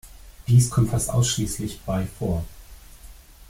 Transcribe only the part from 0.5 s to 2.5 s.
kommt fast ausschließlich bei vor.